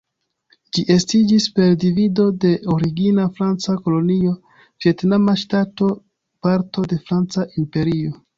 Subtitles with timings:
[0.75, 4.33] Ĝi estiĝis per divido de origina franca kolonio
[4.87, 5.91] Vjetnama ŝtato,
[6.49, 8.19] parto de franca imperio.